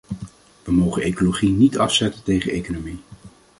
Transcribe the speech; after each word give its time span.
We 0.63 0.71
mogen 0.71 1.01
ecologie 1.03 1.49
niet 1.49 1.77
afzetten 1.77 2.23
tegen 2.23 2.51
economie. 2.51 2.99